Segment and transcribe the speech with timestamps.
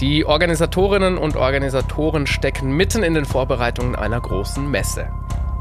[0.00, 5.08] Die Organisatorinnen und Organisatoren stecken mitten in den Vorbereitungen einer großen Messe.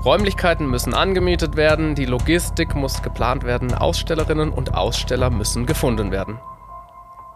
[0.05, 6.39] Räumlichkeiten müssen angemietet werden, die Logistik muss geplant werden, Ausstellerinnen und Aussteller müssen gefunden werden.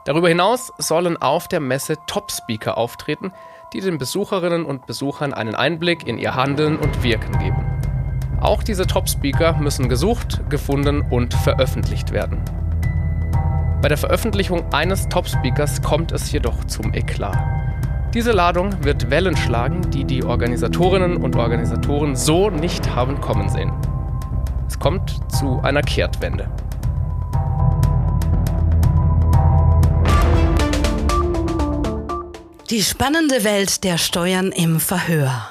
[0.06, 3.34] Darüber hinaus sollen auf der Messe Top-Speaker auftreten,
[3.74, 7.66] die den Besucherinnen und Besuchern einen Einblick in ihr Handeln und Wirken geben.
[8.42, 12.44] Auch diese Top-Speaker müssen gesucht, gefunden und veröffentlicht werden.
[13.82, 17.38] Bei der Veröffentlichung eines Top-Speakers kommt es jedoch zum Eklat.
[18.14, 23.72] Diese Ladung wird Wellen schlagen, die die Organisatorinnen und Organisatoren so nicht haben kommen sehen.
[24.68, 26.48] Es kommt zu einer Kehrtwende.
[32.70, 35.50] Die spannende Welt der Steuern im Verhör.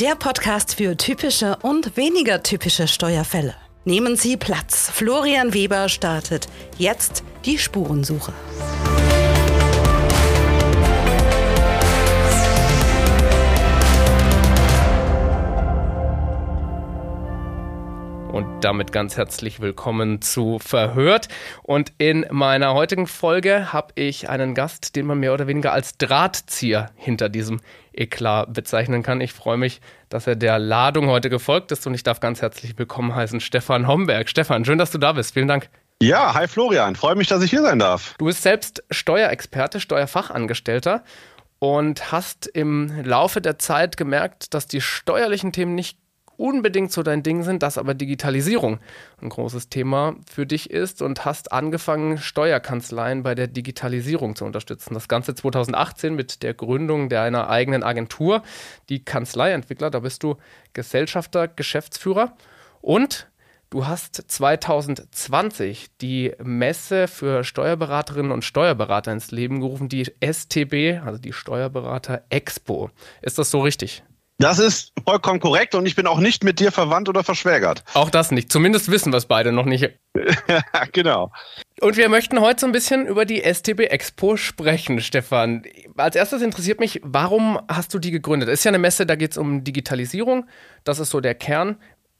[0.00, 3.54] Der Podcast für typische und weniger typische Steuerfälle.
[3.84, 4.88] Nehmen Sie Platz.
[4.92, 6.46] Florian Weber startet
[6.78, 8.32] jetzt die Spurensuche.
[18.30, 21.26] Und damit ganz herzlich willkommen zu Verhört.
[21.64, 25.98] Und in meiner heutigen Folge habe ich einen Gast, den man mehr oder weniger als
[25.98, 27.60] Drahtzieher hinter diesem
[27.94, 29.20] Eklat bezeichnen kann.
[29.20, 32.78] Ich freue mich, dass er der Ladung heute gefolgt ist und ich darf ganz herzlich
[32.78, 34.28] willkommen heißen Stefan Homberg.
[34.28, 35.34] Stefan, schön, dass du da bist.
[35.34, 35.68] Vielen Dank.
[36.02, 38.14] Ja, hi Florian, freue mich, dass ich hier sein darf.
[38.18, 41.04] Du bist selbst Steuerexperte, Steuerfachangestellter
[41.60, 45.96] und hast im Laufe der Zeit gemerkt, dass die steuerlichen Themen nicht
[46.42, 48.80] unbedingt so dein Ding sind, dass aber Digitalisierung
[49.20, 54.94] ein großes Thema für dich ist und hast angefangen, Steuerkanzleien bei der Digitalisierung zu unterstützen.
[54.94, 58.42] Das Ganze 2018 mit der Gründung deiner eigenen Agentur,
[58.88, 59.90] die Kanzleientwickler.
[59.90, 60.36] Da bist du
[60.72, 62.36] Gesellschafter, Geschäftsführer
[62.80, 63.28] und
[63.70, 71.18] Du hast 2020 die Messe für Steuerberaterinnen und Steuerberater ins Leben gerufen, die STB, also
[71.18, 72.90] die Steuerberater Expo.
[73.22, 74.02] Ist das so richtig?
[74.42, 77.84] Das ist vollkommen korrekt und ich bin auch nicht mit dir verwandt oder verschwägert.
[77.94, 78.50] Auch das nicht.
[78.50, 79.88] Zumindest wissen wir es beide noch nicht.
[80.92, 81.30] genau.
[81.80, 85.62] Und wir möchten heute so ein bisschen über die STB Expo sprechen, Stefan.
[85.96, 88.48] Als erstes interessiert mich, warum hast du die gegründet?
[88.48, 90.46] Ist ja eine Messe, da geht es um Digitalisierung.
[90.82, 91.76] Das ist so der Kern.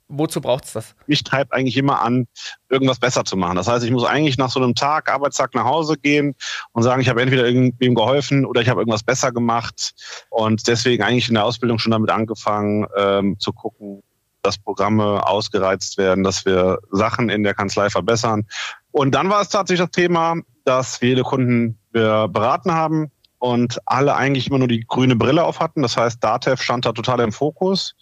[0.09, 0.95] Wozu braucht es das?
[1.07, 2.27] Mich treibt eigentlich immer an,
[2.69, 3.57] irgendwas besser zu machen.
[3.57, 6.35] Das heißt, ich muss eigentlich nach so einem Tag, Arbeitstag nach Hause gehen
[6.73, 9.95] und sagen, ich habe entweder irgendwem geholfen oder ich habe irgendwas besser gemacht.
[10.31, 14.03] Und deswegen eigentlich in der Ausbildung schon damit angefangen ähm, zu gucken,
[14.43, 18.45] dass Programme ausgereizt werden, dass wir Sachen in der Kanzlei verbessern.
[18.91, 24.15] Und dann war es tatsächlich das Thema, dass viele Kunden wir beraten haben und alle
[24.15, 25.83] eigentlich immer nur die grüne Brille auf hatten.
[25.83, 27.95] Das heißt, DATEV stand da total im Fokus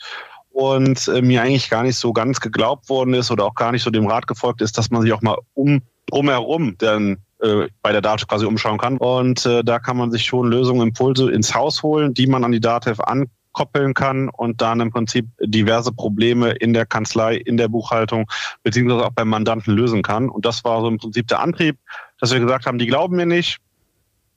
[0.51, 3.83] und äh, mir eigentlich gar nicht so ganz geglaubt worden ist oder auch gar nicht
[3.83, 7.93] so dem Rat gefolgt ist, dass man sich auch mal um drumherum dann äh, bei
[7.93, 8.99] der DATEV quasi umschauen kann.
[8.99, 12.53] Und äh, da kann man sich schon Lösungen, Impulse ins Haus holen, die man an
[12.53, 17.69] die DATEV ankoppeln kann und dann im Prinzip diverse Probleme in der Kanzlei, in der
[17.69, 18.31] Buchhaltung
[18.63, 20.29] beziehungsweise auch beim Mandanten lösen kann.
[20.29, 21.79] Und das war so im Prinzip der Antrieb,
[22.19, 23.59] dass wir gesagt haben, die glauben mir nicht,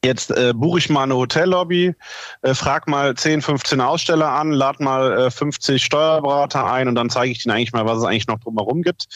[0.04, 1.96] Jetzt äh, buche ich mal eine Hotellobby,
[2.42, 7.10] äh, frag mal 10, 15 Aussteller an, lad mal äh, 50 Steuerberater ein und dann
[7.10, 9.08] zeige ich denen eigentlich mal, was es eigentlich noch drumherum gibt.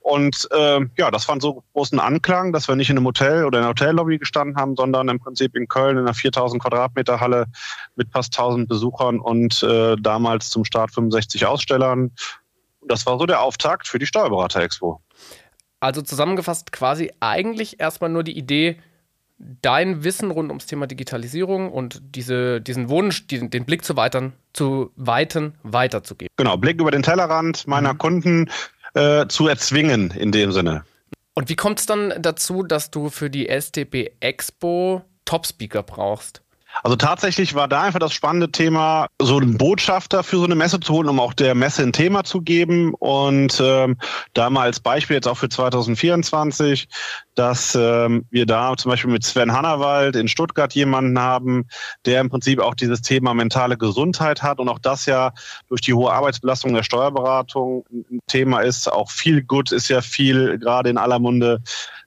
[0.00, 3.58] Und äh, ja, das fand so großen Anklang, dass wir nicht in einem Hotel oder
[3.58, 7.44] in einer Hotellobby gestanden haben, sondern im Prinzip in Köln in einer 4000 Quadratmeter Halle
[7.96, 12.12] mit fast 1000 Besuchern und äh, damals zum Start 65 Ausstellern.
[12.88, 15.02] Das war so der Auftakt für die Steuerberater-Expo.
[15.80, 18.78] Also zusammengefasst quasi eigentlich erstmal nur die Idee,
[19.62, 24.34] dein Wissen rund ums Thema Digitalisierung und diese, diesen Wunsch, diesen, den Blick zu weitern,
[24.52, 26.32] zu weiten, weiterzugeben.
[26.36, 27.98] Genau, Blick über den Tellerrand meiner mhm.
[27.98, 28.50] Kunden
[28.94, 30.84] äh, zu erzwingen in dem Sinne.
[31.34, 36.42] Und wie kommt es dann dazu, dass du für die STP Expo Top-Speaker brauchst?
[36.82, 40.80] Also tatsächlich war da einfach das spannende Thema, so einen Botschafter für so eine Messe
[40.80, 42.94] zu holen, um auch der Messe ein Thema zu geben.
[42.94, 43.96] Und ähm,
[44.34, 46.88] da mal als Beispiel jetzt auch für 2024,
[47.34, 51.66] dass ähm, wir da zum Beispiel mit Sven Hannawald in Stuttgart jemanden haben,
[52.06, 55.32] der im Prinzip auch dieses Thema mentale Gesundheit hat und auch das ja
[55.68, 58.90] durch die hohe Arbeitsbelastung der Steuerberatung ein Thema ist.
[58.90, 61.60] Auch viel Gut ist ja viel gerade in aller Munde.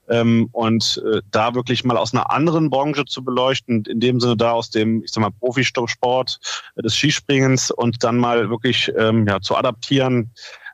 [0.09, 4.35] Ähm, und äh, da wirklich mal aus einer anderen Branche zu beleuchten, in dem Sinne
[4.35, 6.39] da aus dem, ich sag mal, Profisport
[6.75, 10.31] äh, des Skispringens und dann mal wirklich ähm, ja, zu adaptieren,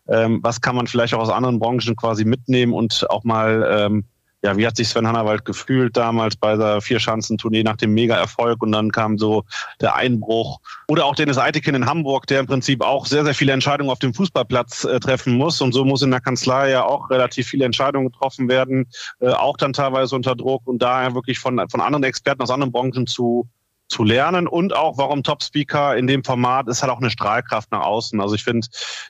[0.07, 4.03] ähm, was kann man vielleicht auch aus anderen Branchen quasi mitnehmen und auch mal ähm,
[4.41, 8.71] ja, wie hat sich Sven Hannawald gefühlt damals bei der Vierschanzentournee nach dem Mega-Erfolg und
[8.71, 9.43] dann kam so
[9.81, 10.59] der Einbruch.
[10.87, 13.99] Oder auch Dennis Eitekin in Hamburg, der im Prinzip auch sehr, sehr viele Entscheidungen auf
[13.99, 15.59] dem Fußballplatz äh, treffen muss.
[15.59, 18.87] Und so muss in der Kanzlei ja auch relativ viele Entscheidungen getroffen werden,
[19.19, 22.71] äh, auch dann teilweise unter Druck und daher wirklich von, von anderen Experten aus anderen
[22.71, 23.49] Branchen zu
[23.89, 27.71] zu lernen und auch, warum Top Speaker in dem Format ist halt auch eine Strahlkraft
[27.71, 28.21] nach außen.
[28.21, 28.67] Also ich finde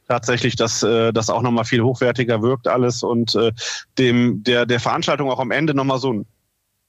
[0.07, 3.51] tatsächlich, dass äh, das auch nochmal viel hochwertiger wirkt alles und äh,
[3.97, 6.25] dem der der Veranstaltung auch am Ende nochmal so ein,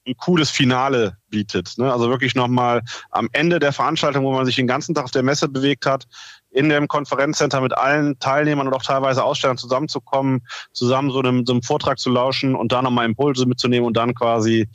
[0.07, 1.77] ein cooles Finale bietet.
[1.77, 1.91] Ne?
[1.91, 5.23] Also wirklich nochmal am Ende der Veranstaltung, wo man sich den ganzen Tag auf der
[5.23, 6.07] Messe bewegt hat,
[6.49, 11.53] in dem Konferenzcenter mit allen Teilnehmern und auch teilweise Ausstellern zusammenzukommen, zusammen so einem, so
[11.53, 14.69] einem Vortrag zu lauschen und da nochmal Impulse mitzunehmen und dann quasi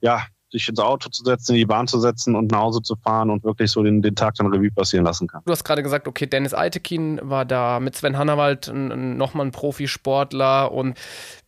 [0.00, 2.96] ja sich ins Auto zu setzen, in die Bahn zu setzen und nach Hause zu
[2.96, 5.42] fahren und wirklich so den, den Tag dann Revue passieren lassen kann.
[5.44, 10.72] Du hast gerade gesagt, okay, Dennis Eitekin war da, mit Sven Hannawald nochmal ein Profisportler
[10.72, 10.98] und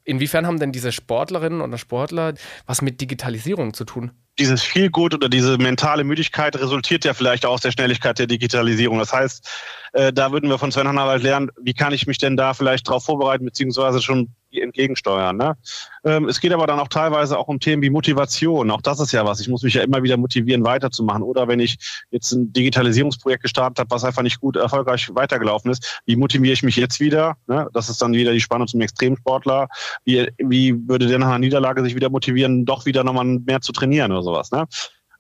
[0.05, 2.35] inwiefern haben denn diese Sportlerinnen oder Sportler
[2.67, 4.11] was mit Digitalisierung zu tun?
[4.38, 8.99] Dieses Feelgood oder diese mentale Müdigkeit resultiert ja vielleicht auch aus der Schnelligkeit der Digitalisierung.
[8.99, 9.49] Das heißt,
[9.93, 12.88] äh, da würden wir von Sven Hannawald lernen, wie kann ich mich denn da vielleicht
[12.88, 15.37] darauf vorbereiten, beziehungsweise schon entgegensteuern.
[15.37, 15.56] Ne?
[16.05, 18.70] Ähm, es geht aber dann auch teilweise auch um Themen wie Motivation.
[18.70, 19.41] Auch das ist ja was.
[19.41, 21.23] Ich muss mich ja immer wieder motivieren, weiterzumachen.
[21.23, 21.79] Oder wenn ich
[22.11, 26.62] jetzt ein Digitalisierungsprojekt gestartet habe, was einfach nicht gut erfolgreich weitergelaufen ist, wie motiviere ich
[26.62, 27.37] mich jetzt wieder?
[27.47, 27.69] Ne?
[27.73, 29.69] Das ist dann wieder die Spannung zum Extremsportler.
[30.05, 33.73] Wie, wie würde der nach einer Niederlage sich wieder motivieren, doch wieder nochmal mehr zu
[33.73, 34.50] trainieren oder sowas?
[34.50, 34.67] Ne?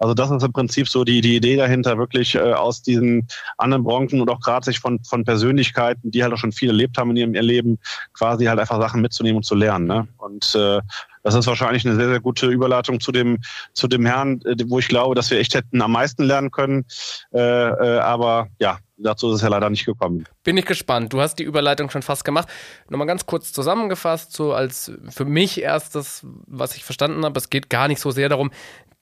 [0.00, 3.84] Also das ist im Prinzip so die, die Idee dahinter, wirklich äh, aus diesen anderen
[3.84, 7.10] Branchen und auch gerade sich von, von Persönlichkeiten, die halt auch schon viel erlebt haben
[7.10, 7.78] in ihrem Leben,
[8.14, 9.86] quasi halt einfach Sachen mitzunehmen und zu lernen.
[9.86, 10.08] Ne?
[10.16, 10.80] Und äh,
[11.22, 13.38] das ist wahrscheinlich eine sehr, sehr gute Überleitung zu dem,
[13.74, 16.86] zu dem Herrn, äh, wo ich glaube, dass wir echt hätten am meisten lernen können.
[17.34, 20.24] Äh, äh, aber ja, dazu ist es ja leider nicht gekommen.
[20.44, 21.12] Bin ich gespannt.
[21.12, 22.48] Du hast die Überleitung schon fast gemacht.
[22.88, 27.68] Nochmal ganz kurz zusammengefasst, so als für mich erstes, was ich verstanden habe, es geht
[27.68, 28.50] gar nicht so sehr darum,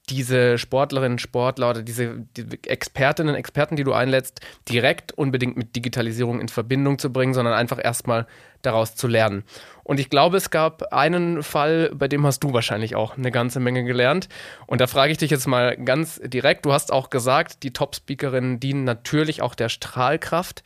[0.09, 6.41] diese Sportlerinnen, Sportler oder diese die Expertinnen, Experten, die du einlädst, direkt unbedingt mit Digitalisierung
[6.41, 8.25] in Verbindung zu bringen, sondern einfach erstmal
[8.61, 9.43] daraus zu lernen.
[9.83, 13.59] Und ich glaube, es gab einen Fall, bei dem hast du wahrscheinlich auch eine ganze
[13.59, 14.27] Menge gelernt.
[14.67, 16.65] Und da frage ich dich jetzt mal ganz direkt.
[16.65, 20.63] Du hast auch gesagt, die Top-Speakerinnen dienen natürlich auch der Strahlkraft.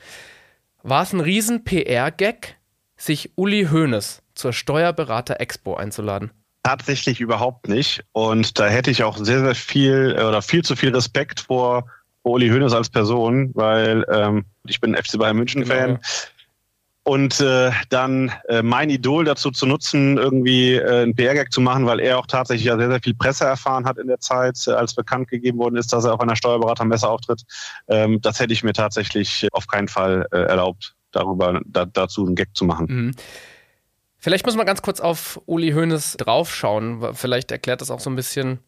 [0.82, 2.58] War es ein riesen PR-Gag,
[2.98, 6.32] sich Uli Hoeneß zur Steuerberater Expo einzuladen?
[6.64, 8.06] Tatsächlich überhaupt nicht.
[8.14, 11.86] Und da hätte ich auch sehr, sehr viel äh, oder viel zu viel Respekt vor,
[12.22, 15.88] vor Uli Hoeneß als Person, weil ähm, ich bin FC Bayern München Fan.
[15.88, 16.00] Genau.
[17.06, 21.86] Und äh, dann äh, mein Idol dazu zu nutzen, irgendwie äh, einen PR-Gag zu machen,
[21.86, 24.72] weil er auch tatsächlich ja sehr, sehr viel Presse erfahren hat in der Zeit, äh,
[24.72, 27.44] als bekannt gegeben worden ist, dass er auf einer Steuerberatermesse auftritt.
[27.90, 32.36] Ähm, das hätte ich mir tatsächlich auf keinen Fall äh, erlaubt, darüber da, dazu einen
[32.36, 32.86] Gag zu machen.
[32.90, 33.12] Mhm.
[34.24, 37.14] Vielleicht muss man ganz kurz auf Uli Hoeneß draufschauen.
[37.14, 38.60] Vielleicht erklärt das auch so ein bisschen,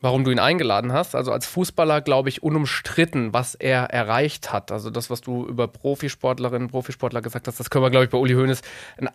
[0.00, 1.14] warum du ihn eingeladen hast.
[1.14, 4.72] Also als Fußballer, glaube ich, unumstritten, was er erreicht hat.
[4.72, 8.16] Also das, was du über Profisportlerinnen, Profisportler gesagt hast, das können wir, glaube ich, bei
[8.16, 8.62] Uli Hoeneß,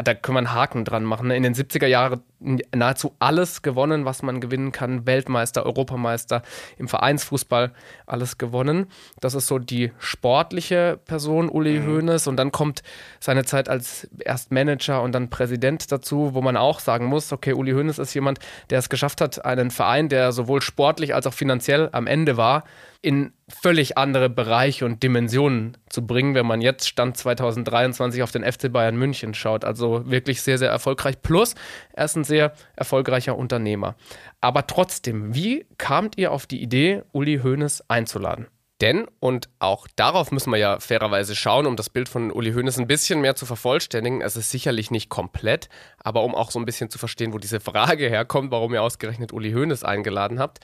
[0.03, 1.31] da können wir einen Haken dran machen.
[1.31, 5.05] In den 70er Jahren nahezu alles gewonnen, was man gewinnen kann.
[5.05, 6.43] Weltmeister, Europameister,
[6.77, 7.71] im Vereinsfußball
[8.05, 8.87] alles gewonnen.
[9.19, 11.87] Das ist so die sportliche Person, Uli mhm.
[11.87, 12.27] Hoeneß.
[12.27, 12.83] Und dann kommt
[13.19, 17.53] seine Zeit als erst Manager und dann Präsident dazu, wo man auch sagen muss, okay,
[17.53, 18.39] Uli Hoeneß ist jemand,
[18.69, 22.63] der es geschafft hat, einen Verein, der sowohl sportlich als auch finanziell am Ende war,
[23.01, 28.43] in völlig andere Bereiche und Dimensionen zu bringen, wenn man jetzt Stand 2023 auf den
[28.43, 29.63] FC Bayern München schaut.
[29.63, 31.21] Also wirklich sehr, sehr erfolgreich.
[31.21, 31.55] Plus,
[31.93, 33.95] er ist ein sehr erfolgreicher Unternehmer.
[34.41, 38.47] Aber trotzdem, wie kamt ihr auf die Idee, Uli Hoeneß einzuladen?
[38.81, 42.77] Denn, und auch darauf müssen wir ja fairerweise schauen, um das Bild von Uli Hoeneß
[42.77, 44.21] ein bisschen mehr zu vervollständigen.
[44.21, 47.59] Es ist sicherlich nicht komplett, aber um auch so ein bisschen zu verstehen, wo diese
[47.59, 50.59] Frage herkommt, warum ihr ausgerechnet Uli Hoeneß eingeladen habt.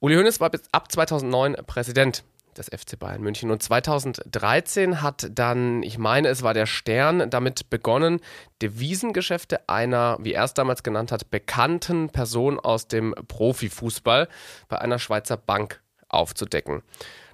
[0.00, 2.22] Uli Hoeneß war bis ab 2009 Präsident
[2.56, 3.50] des FC Bayern München.
[3.50, 8.20] Und 2013 hat dann, ich meine, es war der Stern, damit begonnen,
[8.62, 14.28] Devisengeschäfte einer, wie er es damals genannt hat, bekannten Person aus dem Profifußball
[14.68, 16.82] bei einer Schweizer Bank aufzudecken.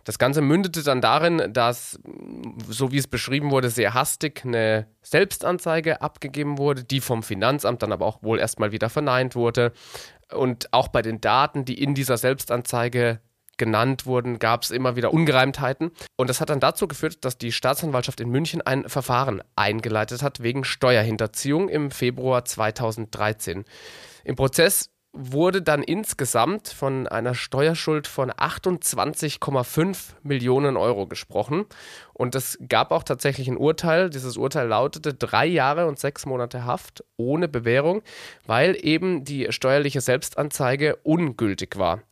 [0.05, 1.99] Das Ganze mündete dann darin, dass,
[2.69, 7.93] so wie es beschrieben wurde, sehr hastig eine Selbstanzeige abgegeben wurde, die vom Finanzamt dann
[7.93, 9.73] aber auch wohl erstmal wieder verneint wurde.
[10.33, 13.21] Und auch bei den Daten, die in dieser Selbstanzeige
[13.57, 15.93] genannt wurden, gab es immer wieder Ungereimtheiten.
[16.17, 20.43] Und das hat dann dazu geführt, dass die Staatsanwaltschaft in München ein Verfahren eingeleitet hat
[20.43, 23.65] wegen Steuerhinterziehung im Februar 2013.
[24.25, 31.67] Im Prozess wurde dann insgesamt von einer Steuerschuld von 28,5 Millionen Euro gesprochen.
[32.13, 34.11] Und es gab auch tatsächlich ein Urteil.
[34.11, 38.03] Dieses Urteil lautete drei Jahre und sechs Monate Haft ohne Bewährung,
[38.45, 42.03] weil eben die steuerliche Selbstanzeige ungültig war.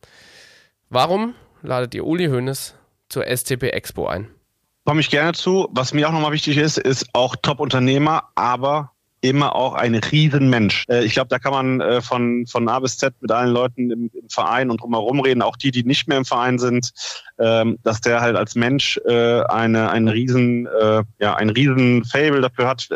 [0.89, 2.75] Warum ladet ihr Uli Hoeneß
[3.09, 4.29] zur STP Expo ein?
[4.85, 5.67] Komme ich gerne zu.
[5.71, 8.92] Was mir auch nochmal wichtig ist, ist auch Top-Unternehmer, aber
[9.23, 10.85] immer auch ein Riesenmensch.
[10.89, 13.89] Äh, ich glaube, da kann man äh, von, von A bis Z mit allen Leuten
[13.89, 16.91] im, im Verein und drumherum reden, auch die, die nicht mehr im Verein sind,
[17.39, 20.67] ähm, dass der halt als Mensch äh, eine, ein riesen,
[21.19, 22.89] ja, ein riesen Fable dafür hat,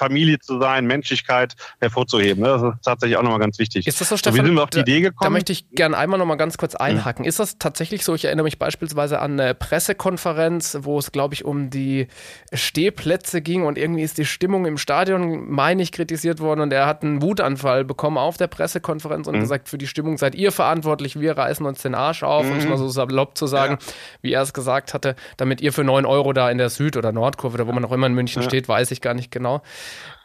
[0.00, 2.42] Familie zu sein, Menschlichkeit hervorzuheben.
[2.42, 3.86] Das ist tatsächlich auch nochmal ganz wichtig.
[3.86, 4.36] Ist das so, Stefan?
[4.36, 5.26] So, wie sind wir auf die Idee gekommen?
[5.26, 7.26] Da möchte ich gerne einmal nochmal ganz kurz einhaken.
[7.26, 8.14] Ist das tatsächlich so?
[8.14, 12.08] Ich erinnere mich beispielsweise an eine Pressekonferenz, wo es, glaube ich, um die
[12.52, 16.86] Stehplätze ging und irgendwie ist die Stimmung im Stadion, meine ich, kritisiert worden und er
[16.86, 19.40] hat einen Wutanfall bekommen auf der Pressekonferenz und mhm.
[19.40, 22.52] gesagt, für die Stimmung seid ihr verantwortlich, wir reißen uns den Arsch auf, mhm.
[22.52, 23.92] um es mal so salopp zu sagen, ja.
[24.22, 27.12] wie er es gesagt hatte, damit ihr für 9 Euro da in der Süd- oder
[27.12, 28.48] Nordkurve oder wo man auch immer in München ja.
[28.48, 29.62] steht, weiß ich gar nicht genau.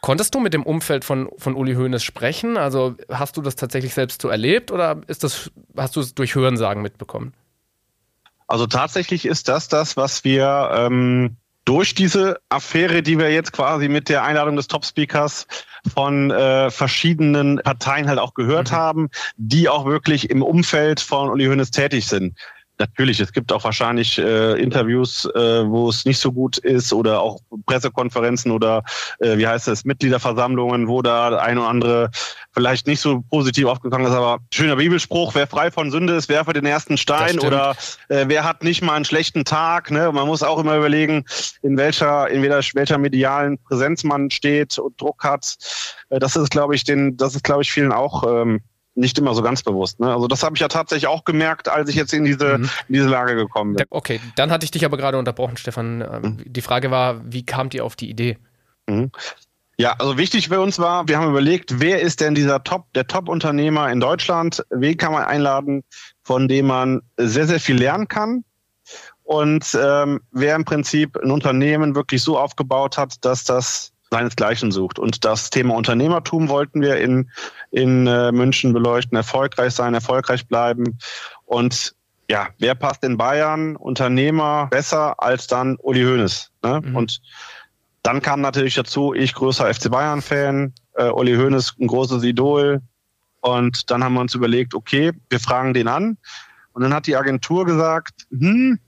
[0.06, 2.56] Konntest du mit dem Umfeld von, von Uli Hoeneß sprechen?
[2.56, 6.36] Also hast du das tatsächlich selbst so erlebt oder ist das, hast du es durch
[6.36, 7.34] Hörensagen mitbekommen?
[8.46, 13.88] Also tatsächlich ist das das, was wir ähm, durch diese Affäre, die wir jetzt quasi
[13.88, 15.48] mit der Einladung des Top-Speakers
[15.92, 18.76] von äh, verschiedenen Parteien halt auch gehört mhm.
[18.76, 22.38] haben, die auch wirklich im Umfeld von Uli Hoeneß tätig sind.
[22.78, 27.20] Natürlich, es gibt auch wahrscheinlich äh, Interviews, äh, wo es nicht so gut ist oder
[27.20, 28.82] auch Pressekonferenzen oder
[29.18, 32.10] äh, wie heißt es, Mitgliederversammlungen, wo da ein oder andere
[32.52, 36.52] vielleicht nicht so positiv aufgegangen ist, aber schöner Bibelspruch, wer frei von Sünde ist, werfe
[36.52, 37.74] den ersten Stein oder
[38.08, 39.90] äh, wer hat nicht mal einen schlechten Tag.
[39.90, 40.12] Ne?
[40.12, 41.24] Man muss auch immer überlegen,
[41.62, 45.56] in welcher, in welcher, welcher medialen Präsenz man steht und Druck hat.
[46.10, 48.60] Äh, das ist, glaube ich, den, das ist, glaube ich, vielen auch ähm,
[48.96, 50.00] nicht immer so ganz bewusst.
[50.00, 50.12] Ne?
[50.12, 52.70] Also das habe ich ja tatsächlich auch gemerkt, als ich jetzt in diese, mhm.
[52.88, 53.86] in diese Lage gekommen bin.
[53.90, 56.00] Okay, dann hatte ich dich aber gerade unterbrochen, Stefan.
[56.00, 56.42] Ähm, mhm.
[56.46, 58.38] Die Frage war, wie kamt ihr auf die Idee?
[58.86, 59.10] Mhm.
[59.78, 63.06] Ja, also wichtig für uns war, wir haben überlegt, wer ist denn dieser Top, der
[63.06, 64.64] Top-Unternehmer in Deutschland?
[64.70, 65.84] Wen kann man einladen,
[66.22, 68.42] von dem man sehr, sehr viel lernen kann?
[69.22, 74.98] Und ähm, wer im Prinzip ein Unternehmen wirklich so aufgebaut hat, dass das seinesgleichen sucht.
[74.98, 77.30] Und das Thema Unternehmertum wollten wir in,
[77.70, 80.98] in äh, München beleuchten, erfolgreich sein, erfolgreich bleiben.
[81.44, 81.94] Und
[82.28, 86.50] ja, wer passt in Bayern Unternehmer besser als dann Uli Hoeneß?
[86.62, 86.82] Ne?
[86.84, 86.96] Mhm.
[86.96, 87.20] Und
[88.02, 92.80] dann kam natürlich dazu, ich größer FC Bayern-Fan, äh, Uli Hoeneß ein großes Idol.
[93.40, 96.16] Und dann haben wir uns überlegt, okay, wir fragen den an.
[96.72, 98.78] Und dann hat die Agentur gesagt, hm,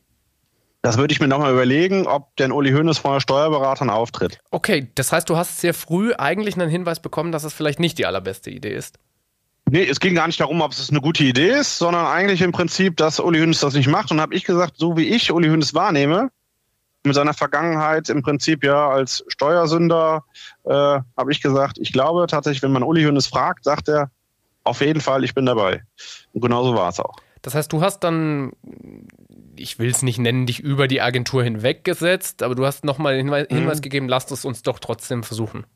[0.83, 4.39] das würde ich mir nochmal überlegen, ob denn Uli Hoeneß von Steuerberatern auftritt.
[4.51, 7.99] Okay, das heißt, du hast sehr früh eigentlich einen Hinweis bekommen, dass es vielleicht nicht
[7.99, 8.99] die allerbeste Idee ist.
[9.71, 12.53] Nee, es ging gar nicht darum, ob es eine gute Idee ist, sondern eigentlich im
[12.53, 14.11] Prinzip, dass Uli Hoeneß das nicht macht.
[14.11, 16.31] Und habe ich gesagt, so wie ich Uli Hoeneß wahrnehme,
[17.05, 20.25] mit seiner Vergangenheit im Prinzip ja als Steuersünder,
[20.65, 24.11] äh, habe ich gesagt, ich glaube tatsächlich, wenn man Uli Hoeneß fragt, sagt er,
[24.65, 25.83] auf jeden Fall, ich bin dabei.
[26.33, 27.17] Und genauso war es auch.
[27.43, 28.53] Das heißt, du hast dann
[29.61, 33.27] ich will es nicht nennen, dich über die Agentur hinweggesetzt, aber du hast nochmal den
[33.27, 33.57] Hinweis, mhm.
[33.57, 35.67] Hinweis gegeben, lasst es uns doch trotzdem versuchen.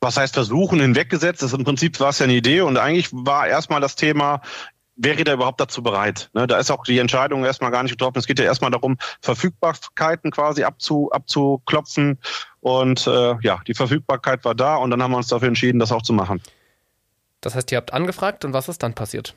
[0.00, 1.42] Was heißt versuchen, hinweggesetzt?
[1.42, 4.40] Das ist im Prinzip war es ja eine Idee und eigentlich war erstmal das Thema,
[4.96, 6.30] wäre der überhaupt dazu bereit?
[6.34, 8.18] Ne, da ist auch die Entscheidung erstmal gar nicht getroffen.
[8.18, 12.18] Es geht ja erstmal darum, Verfügbarkeiten quasi abzu, abzuklopfen.
[12.60, 15.92] Und äh, ja, die Verfügbarkeit war da und dann haben wir uns dafür entschieden, das
[15.92, 16.42] auch zu machen.
[17.40, 19.34] Das heißt, ihr habt angefragt und was ist dann passiert?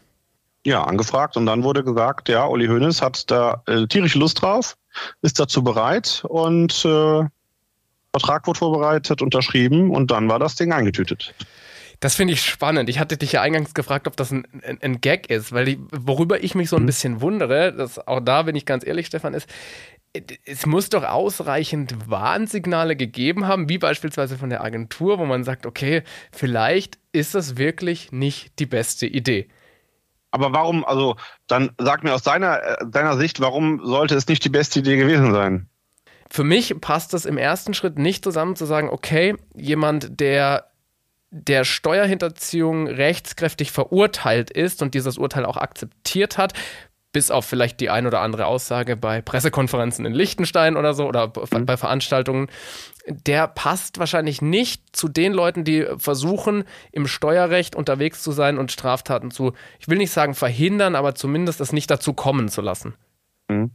[0.65, 4.77] Ja, angefragt und dann wurde gesagt, ja, Uli Hoeneß hat da äh, tierische Lust drauf,
[5.21, 7.23] ist dazu bereit und äh,
[8.11, 11.33] Vertrag wurde vorbereitet, unterschrieben und dann war das Ding eingetütet.
[11.99, 12.89] Das finde ich spannend.
[12.89, 15.79] Ich hatte dich ja eingangs gefragt, ob das ein, ein, ein Gag ist, weil ich,
[15.91, 16.87] worüber ich mich so ein mhm.
[16.87, 19.47] bisschen wundere, das auch da bin ich ganz ehrlich, Stefan, ist,
[20.45, 25.65] es muss doch ausreichend Warnsignale gegeben haben, wie beispielsweise von der Agentur, wo man sagt,
[25.65, 29.47] okay, vielleicht ist das wirklich nicht die beste Idee.
[30.33, 34.43] Aber warum, also dann sag mir aus deiner, äh, deiner Sicht, warum sollte es nicht
[34.43, 35.69] die beste Idee gewesen sein?
[36.27, 40.71] Für mich passt es im ersten Schritt nicht zusammen zu sagen, okay, jemand, der
[41.29, 46.53] der Steuerhinterziehung rechtskräftig verurteilt ist und dieses Urteil auch akzeptiert hat,
[47.13, 51.27] bis auf vielleicht die ein oder andere Aussage bei Pressekonferenzen in Liechtenstein oder so oder
[51.27, 51.65] mhm.
[51.65, 52.49] bei Veranstaltungen,
[53.07, 58.71] der passt wahrscheinlich nicht zu den Leuten, die versuchen, im Steuerrecht unterwegs zu sein und
[58.71, 62.95] Straftaten zu, ich will nicht sagen verhindern, aber zumindest es nicht dazu kommen zu lassen.
[63.47, 63.71] Mhm.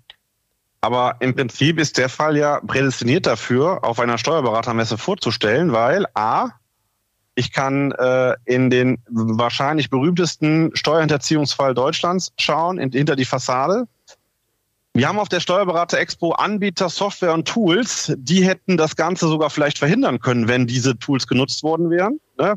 [0.81, 6.51] Aber im Prinzip ist der Fall ja prädestiniert dafür, auf einer Steuerberatermesse vorzustellen, weil A,
[7.39, 13.87] Ich kann äh, in den wahrscheinlich berühmtesten Steuerhinterziehungsfall Deutschlands schauen, in, hinter die Fassade.
[14.93, 19.51] Wir haben auf der Steuerberater Expo Anbieter, Software und Tools, die hätten das Ganze sogar
[19.51, 22.19] vielleicht verhindern können, wenn diese Tools genutzt worden wären.
[22.39, 22.57] Ne?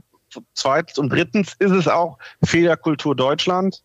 [0.56, 3.84] Zweitens und drittens ist es auch Fehlerkultur Deutschland.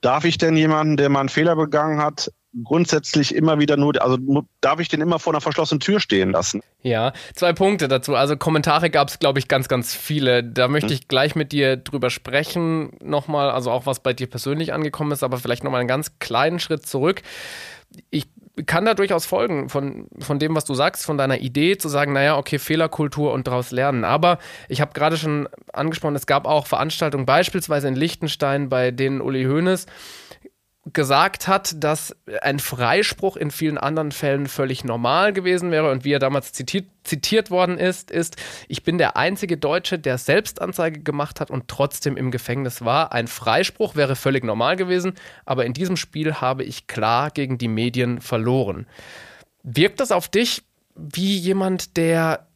[0.00, 2.30] Darf ich denn jemanden, der mal einen Fehler begangen hat,
[2.64, 4.18] grundsätzlich immer wieder nur, also
[4.60, 6.62] darf ich den immer vor einer verschlossenen Tür stehen lassen?
[6.82, 8.14] Ja, zwei Punkte dazu.
[8.14, 10.44] Also Kommentare gab es, glaube ich, ganz, ganz viele.
[10.44, 14.72] Da möchte ich gleich mit dir drüber sprechen, nochmal, also auch was bei dir persönlich
[14.72, 17.22] angekommen ist, aber vielleicht nochmal einen ganz kleinen Schritt zurück.
[18.10, 18.26] Ich
[18.64, 22.14] kann da durchaus folgen von, von dem, was du sagst, von deiner Idee zu sagen,
[22.14, 24.04] naja, okay, Fehlerkultur und daraus lernen.
[24.04, 29.20] Aber ich habe gerade schon angesprochen, es gab auch Veranstaltungen, beispielsweise in Liechtenstein, bei denen
[29.20, 29.86] Uli Hoeneß
[30.92, 36.12] gesagt hat, dass ein Freispruch in vielen anderen Fällen völlig normal gewesen wäre und wie
[36.12, 38.36] er damals zitiert, zitiert worden ist, ist,
[38.68, 43.12] ich bin der einzige Deutsche, der Selbstanzeige gemacht hat und trotzdem im Gefängnis war.
[43.12, 45.14] Ein Freispruch wäre völlig normal gewesen,
[45.44, 48.86] aber in diesem Spiel habe ich klar gegen die Medien verloren.
[49.64, 50.62] Wirkt das auf dich
[50.94, 52.46] wie jemand, der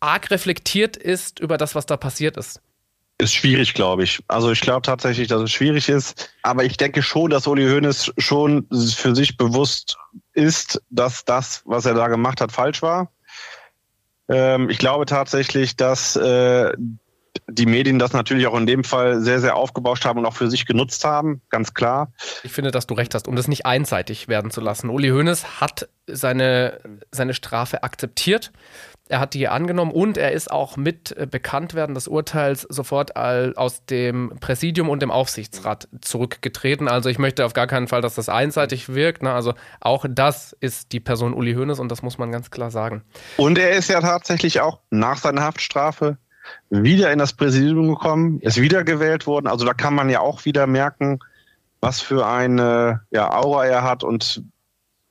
[0.00, 2.60] arg reflektiert ist über das, was da passiert ist?
[3.22, 4.20] Ist schwierig, glaube ich.
[4.28, 6.30] Also ich glaube tatsächlich, dass es schwierig ist.
[6.42, 9.96] Aber ich denke schon, dass Uli Hoeneß schon für sich bewusst
[10.34, 13.10] ist, dass das, was er da gemacht hat, falsch war.
[14.28, 16.72] Ähm, ich glaube tatsächlich, dass äh,
[17.48, 20.50] die Medien das natürlich auch in dem Fall sehr, sehr aufgebauscht haben und auch für
[20.50, 22.12] sich genutzt haben, ganz klar.
[22.42, 24.90] Ich finde, dass du recht hast, um das nicht einseitig werden zu lassen.
[24.90, 28.52] Uli Hoeneß hat seine, seine Strafe akzeptiert.
[29.12, 33.84] Er hat die angenommen und er ist auch mit äh, Bekanntwerden des Urteils sofort aus
[33.84, 36.88] dem Präsidium und dem Aufsichtsrat zurückgetreten.
[36.88, 39.22] Also ich möchte auf gar keinen Fall, dass das einseitig wirkt.
[39.22, 39.30] Ne?
[39.30, 43.02] Also auch das ist die Person Uli Hoeneß und das muss man ganz klar sagen.
[43.36, 46.16] Und er ist ja tatsächlich auch nach seiner Haftstrafe
[46.70, 49.46] wieder in das Präsidium gekommen, ist wiedergewählt worden.
[49.46, 51.18] Also da kann man ja auch wieder merken,
[51.82, 54.42] was für eine ja, Aura er hat und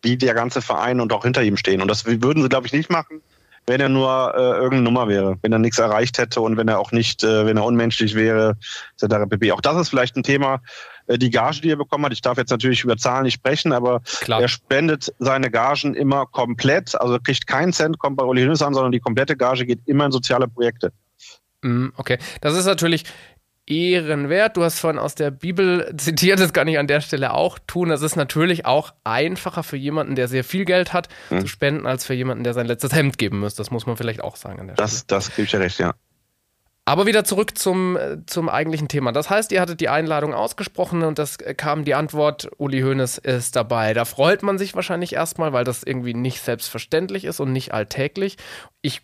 [0.02, 1.84] wie der ganze Verein und auch hinter ihm stehen.
[1.84, 3.22] Und das würden sie, glaube ich, nicht machen,
[3.68, 6.80] wenn er nur äh, irgendeine Nummer wäre, wenn er nichts erreicht hätte und wenn er
[6.80, 8.58] auch nicht, äh, wenn er unmenschlich wäre,
[9.00, 9.30] etc.
[9.30, 9.52] pp.
[9.52, 10.62] Auch das ist vielleicht ein Thema,
[11.08, 12.14] äh, die Gage, die er bekommen hat.
[12.14, 14.42] Ich darf jetzt natürlich über Zahlen nicht sprechen, aber Klar.
[14.42, 18.74] er spendet seine Gagen immer komplett, also kriegt keinen Cent, kommt bei Uli Hoeneß an,
[18.74, 20.92] sondern die komplette Gage geht immer in soziale Projekte.
[21.62, 23.04] Mm, okay, das ist natürlich
[23.68, 24.58] ehrenwert.
[24.58, 27.90] Du hast vorhin aus der Bibel zitiert, das kann ich an der Stelle auch tun.
[27.90, 31.42] Das ist natürlich auch einfacher für jemanden, der sehr viel Geld hat, hm.
[31.42, 33.56] zu spenden, als für jemanden, der sein letztes Hemd geben muss.
[33.56, 35.06] Das muss man vielleicht auch sagen an der das, Stelle.
[35.08, 35.94] Das gebe ich dir recht, ja.
[36.84, 39.12] Aber wieder zurück zum, zum eigentlichen Thema.
[39.12, 43.56] Das heißt, ihr hattet die Einladung ausgesprochen und das kam die Antwort, Uli Hoeneß ist
[43.56, 43.94] dabei.
[43.94, 48.38] Da freut man sich wahrscheinlich erstmal, weil das irgendwie nicht selbstverständlich ist und nicht alltäglich.
[48.82, 49.04] Ich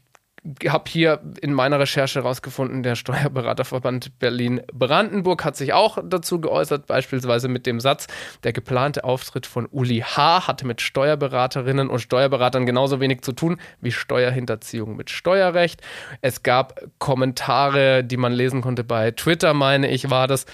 [0.67, 7.47] habe hier in meiner Recherche herausgefunden, der Steuerberaterverband Berlin-Brandenburg hat sich auch dazu geäußert, beispielsweise
[7.47, 8.07] mit dem Satz,
[8.43, 10.47] der geplante Auftritt von Uli H.
[10.47, 15.81] hatte mit Steuerberaterinnen und Steuerberatern genauso wenig zu tun wie Steuerhinterziehung mit Steuerrecht.
[16.21, 20.45] Es gab Kommentare, die man lesen konnte bei Twitter, meine ich, war das,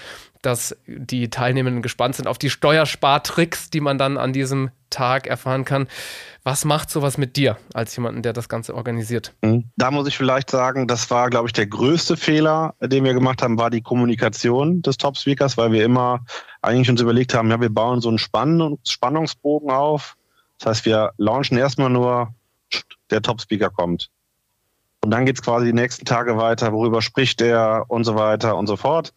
[0.46, 5.64] dass die Teilnehmenden gespannt sind auf die Steuerspartricks, die man dann an diesem Tag erfahren
[5.64, 5.88] kann.
[6.44, 9.34] Was macht sowas mit dir als jemanden, der das Ganze organisiert?
[9.42, 9.64] Mhm.
[9.76, 13.42] Da muss ich vielleicht sagen, das war, glaube ich, der größte Fehler, den wir gemacht
[13.42, 16.24] haben, war die Kommunikation des Top Speakers, weil wir immer
[16.62, 20.16] eigentlich uns überlegt haben, ja, wir bauen so einen Spannungsbogen auf.
[20.58, 22.34] Das heißt, wir launchen erstmal nur,
[23.10, 24.10] der Top Speaker kommt.
[25.04, 28.56] Und dann geht es quasi die nächsten Tage weiter, worüber spricht er und so weiter
[28.56, 29.12] und so fort.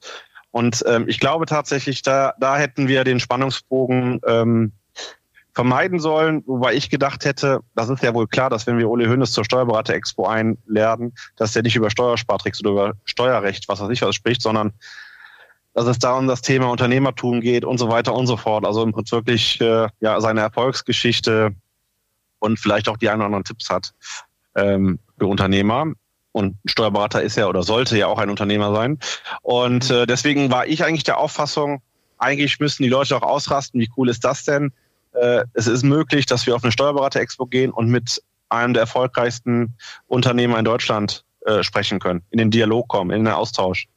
[0.58, 4.72] Und ähm, ich glaube tatsächlich, da, da hätten wir den Spannungsbogen ähm,
[5.54, 9.06] vermeiden sollen, wobei ich gedacht hätte, das ist ja wohl klar, dass wenn wir Uli
[9.06, 14.02] Hoeneß zur Steuerberater-Expo einladen, dass der nicht über Steuerspartricks oder über Steuerrecht, was weiß ich
[14.02, 14.74] was spricht, sondern
[15.76, 18.65] dass es da um das Thema Unternehmertum geht und so weiter und so fort.
[18.65, 21.54] Also im Prinzip wirklich äh, ja, seine Erfolgsgeschichte
[22.39, 23.93] und vielleicht auch die ein oder anderen Tipps hat
[24.56, 25.86] ähm, für Unternehmer.
[26.31, 28.99] Und ein Steuerberater ist ja oder sollte ja auch ein Unternehmer sein.
[29.41, 31.81] Und äh, deswegen war ich eigentlich der Auffassung,
[32.17, 33.79] eigentlich müssten die Leute auch ausrasten.
[33.79, 34.71] Wie cool ist das denn?
[35.13, 39.75] Äh, es ist möglich, dass wir auf eine Steuerberater-Expo gehen und mit einem der erfolgreichsten
[40.07, 43.87] Unternehmer in Deutschland äh, sprechen können, in den Dialog kommen, in den Austausch.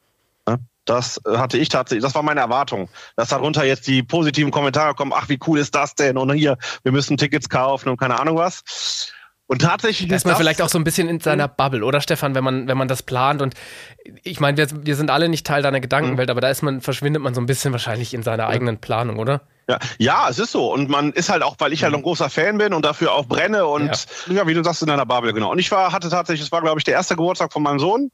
[0.90, 5.12] Das hatte ich tatsächlich, das war meine Erwartung, dass darunter jetzt die positiven Kommentare kommen,
[5.14, 6.16] ach, wie cool ist das denn?
[6.16, 9.12] Und hier, wir müssen Tickets kaufen und keine Ahnung was.
[9.50, 11.52] Und tatsächlich ist man vielleicht auch so ein bisschen in seiner mhm.
[11.56, 13.42] Bubble, oder Stefan, wenn man, wenn man das plant.
[13.42, 13.54] Und
[14.22, 16.30] ich meine, wir, wir sind alle nicht Teil deiner Gedankenwelt, mhm.
[16.30, 19.40] aber da ist man, verschwindet man so ein bisschen wahrscheinlich in seiner eigenen Planung, oder?
[19.68, 20.72] Ja, ja, es ist so.
[20.72, 23.26] Und man ist halt auch, weil ich halt ein großer Fan bin und dafür auch
[23.26, 25.50] brenne und ja, ja wie du sagst, in einer Bubble, genau.
[25.50, 28.12] Und ich war, hatte tatsächlich, es war, glaube ich, der erste Geburtstag von meinem Sohn.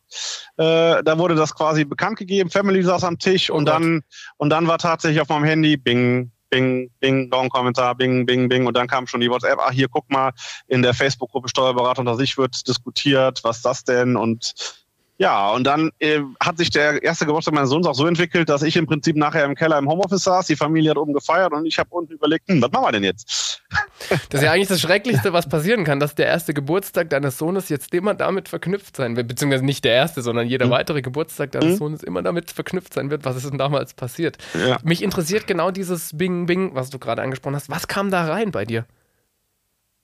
[0.57, 3.75] Äh, da wurde das quasi bekannt gegeben, Family saß am Tisch oh und Gott.
[3.75, 4.01] dann
[4.39, 8.67] und dann war tatsächlich auf meinem Handy Bing, Bing, Bing, Long-Kommentar, Bing, Bing, Bing.
[8.67, 10.33] Und dann kam schon die WhatsApp, ach hier, guck mal,
[10.69, 14.17] in der Facebook-Gruppe Steuerberater unter sich wird diskutiert, was das denn?
[14.17, 14.86] Und
[15.19, 18.63] ja, und dann äh, hat sich der erste Geburtstag meines Sohns auch so entwickelt, dass
[18.63, 21.65] ich im Prinzip nachher im Keller im Homeoffice saß, die Familie hat oben gefeiert und
[21.65, 23.63] ich habe unten überlegt, hm, was machen wir denn jetzt?
[24.29, 27.71] Das ist ja eigentlich das Schrecklichste, was passieren kann, dass der erste Geburtstag deines Sohnes
[27.71, 30.71] jetzt immer damit verknüpft sein wird, beziehungsweise nicht der erste, sondern jeder mhm.
[30.71, 31.77] weitere Geburtstag deines mhm.
[31.77, 34.37] Sohnes immer damit verknüpft sein wird, was ist denn damals passiert.
[34.55, 34.79] Ja.
[34.85, 37.71] Mich interessiert genau dieses Bing Bing, was du gerade angesprochen hast.
[37.71, 38.85] Was kam da rein bei dir?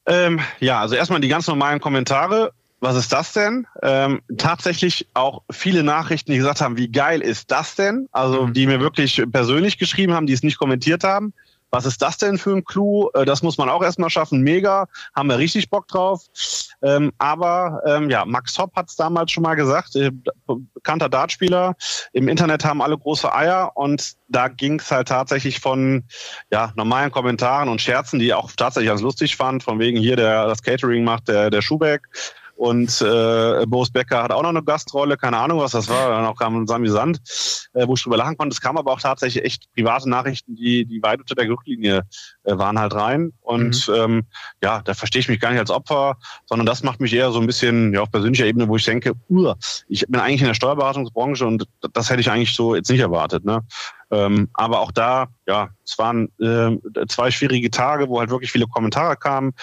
[0.06, 3.68] Ähm, ja, also erstmal die ganz normalen Kommentare was ist das denn?
[3.80, 8.08] Ähm, tatsächlich auch viele Nachrichten, die gesagt haben, wie geil ist das denn?
[8.10, 8.54] Also mhm.
[8.54, 11.32] die mir wirklich persönlich geschrieben haben, die es nicht kommentiert haben.
[11.70, 13.08] Was ist das denn für ein Clou?
[13.14, 14.40] Äh, das muss man auch erstmal schaffen.
[14.42, 16.24] Mega, haben wir richtig Bock drauf.
[16.82, 20.10] Ähm, aber ähm, ja, Max Hopp hat es damals schon mal gesagt, äh,
[20.74, 21.76] bekannter Dartspieler.
[22.12, 26.02] Im Internet haben alle große Eier und da ging es halt tatsächlich von
[26.50, 30.48] ja, normalen Kommentaren und Scherzen, die auch tatsächlich ganz lustig fand, von wegen hier, der
[30.48, 32.08] das Catering macht, der, der Schubeck
[32.56, 36.10] und äh, Boris Becker hat auch noch eine Gastrolle, keine Ahnung, was das war.
[36.10, 37.20] Dann auch kam Sami Sand,
[37.72, 38.54] äh, wo ich drüber lachen konnte.
[38.54, 42.02] Es kam aber auch tatsächlich echt private Nachrichten, die, die weit unter der Rücklinie
[42.44, 43.32] äh, waren halt rein.
[43.40, 43.94] Und mhm.
[43.94, 44.22] ähm,
[44.62, 47.40] ja, da verstehe ich mich gar nicht als Opfer, sondern das macht mich eher so
[47.40, 49.54] ein bisschen ja, auf persönlicher Ebene, wo ich denke, uh,
[49.88, 53.44] ich bin eigentlich in der Steuerberatungsbranche und das hätte ich eigentlich so jetzt nicht erwartet.
[53.44, 53.62] Ne?
[54.12, 58.66] Ähm, aber auch da, ja, es waren äh, zwei schwierige Tage, wo halt wirklich viele
[58.66, 59.54] Kommentare kamen.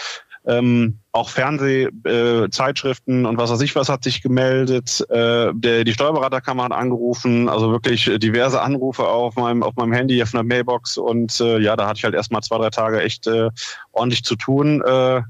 [0.50, 5.06] Ähm, auch Fernsehzeitschriften äh, und was weiß ich was hat sich gemeldet.
[5.10, 10.22] Äh, der, die Steuerberaterkammer hat angerufen, also wirklich diverse Anrufe auf meinem, auf meinem Handy,
[10.24, 10.98] auf einer Mailbox.
[10.98, 13.50] Und äh, ja, da hatte ich halt erstmal zwei, drei Tage echt äh,
[13.92, 14.82] ordentlich zu tun.
[14.82, 15.22] Äh,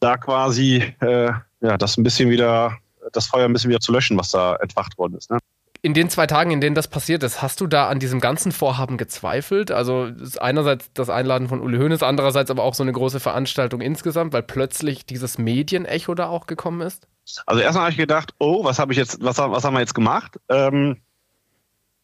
[0.00, 2.76] da quasi äh, ja, das ein bisschen wieder,
[3.12, 5.30] das Feuer ein bisschen wieder zu löschen, was da entfacht worden ist.
[5.30, 5.38] Ne?
[5.84, 8.52] In den zwei Tagen, in denen das passiert ist, hast du da an diesem ganzen
[8.52, 9.72] Vorhaben gezweifelt?
[9.72, 14.32] Also einerseits das Einladen von Uli Hoeneß, andererseits aber auch so eine große Veranstaltung insgesamt,
[14.32, 17.08] weil plötzlich dieses Medienecho da auch gekommen ist?
[17.46, 19.94] Also erstmal habe ich gedacht, oh, was habe ich jetzt, was, was haben wir jetzt
[19.94, 20.38] gemacht?
[20.48, 20.98] Ähm,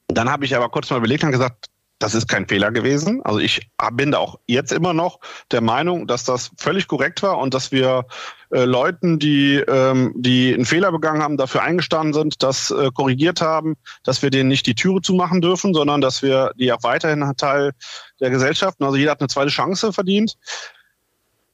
[0.08, 1.67] dann habe ich aber kurz mal überlegt und gesagt,
[1.98, 3.20] das ist kein Fehler gewesen.
[3.24, 5.18] Also ich bin da auch jetzt immer noch
[5.50, 8.06] der Meinung, dass das völlig korrekt war und dass wir
[8.50, 13.40] äh, Leuten, die, ähm, die einen Fehler begangen haben, dafür eingestanden sind, das äh, korrigiert
[13.40, 17.32] haben, dass wir denen nicht die Türe zumachen dürfen, sondern dass wir die auch weiterhin
[17.36, 17.72] Teil
[18.20, 20.36] der Gesellschaft, also jeder hat eine zweite Chance verdient.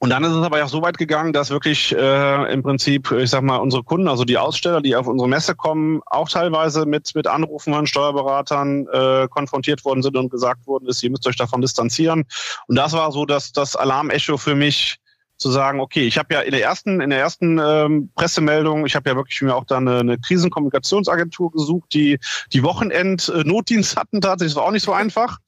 [0.04, 3.30] Und dann ist es aber auch so weit gegangen, dass wirklich äh, im Prinzip, ich
[3.30, 7.14] sag mal, unsere Kunden, also die Aussteller, die auf unsere Messe kommen, auch teilweise mit,
[7.14, 11.36] mit Anrufen von Steuerberatern äh, konfrontiert worden sind und gesagt worden ist, ihr müsst euch
[11.36, 12.26] davon distanzieren.
[12.66, 14.98] Und das war so, dass das Alarmecho für mich
[15.36, 18.94] zu sagen, okay, ich habe ja in der ersten, in der ersten ähm, Pressemeldung, ich
[18.94, 22.18] habe ja wirklich mir auch da eine, eine Krisenkommunikationsagentur gesucht, die
[22.52, 25.38] die Wochenend-Notdienst hatten tatsächlich, das war auch nicht so einfach.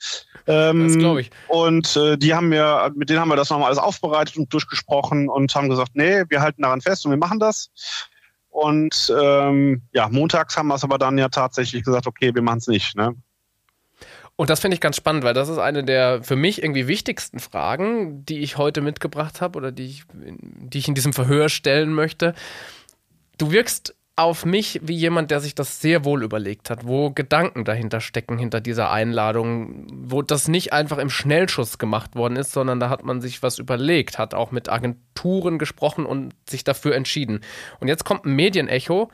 [0.46, 1.30] Ähm, das glaube ich.
[1.48, 5.28] Und äh, die haben mir, mit denen haben wir das nochmal alles aufbereitet und durchgesprochen
[5.28, 7.70] und haben gesagt, nee, wir halten daran fest und wir machen das.
[8.48, 12.58] Und ähm, ja, montags haben wir es aber dann ja tatsächlich gesagt, okay, wir machen
[12.58, 12.96] es nicht.
[12.96, 13.14] Ne?
[14.36, 17.38] Und das finde ich ganz spannend, weil das ist eine der für mich irgendwie wichtigsten
[17.38, 21.94] Fragen, die ich heute mitgebracht habe oder die ich, die ich in diesem Verhör stellen
[21.94, 22.34] möchte.
[23.38, 27.64] Du wirkst auf mich wie jemand, der sich das sehr wohl überlegt hat, wo Gedanken
[27.66, 32.80] dahinter stecken, hinter dieser Einladung, wo das nicht einfach im Schnellschuss gemacht worden ist, sondern
[32.80, 37.40] da hat man sich was überlegt, hat auch mit Agenturen gesprochen und sich dafür entschieden.
[37.78, 39.10] Und jetzt kommt ein Medienecho